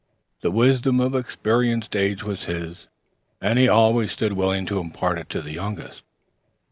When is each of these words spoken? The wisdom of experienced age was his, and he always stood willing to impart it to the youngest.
The 0.41 0.49
wisdom 0.49 0.99
of 0.99 1.13
experienced 1.13 1.95
age 1.95 2.23
was 2.23 2.45
his, 2.45 2.87
and 3.39 3.59
he 3.59 3.67
always 3.67 4.11
stood 4.11 4.33
willing 4.33 4.65
to 4.65 4.79
impart 4.79 5.19
it 5.19 5.29
to 5.29 5.43
the 5.43 5.51
youngest. 5.51 6.01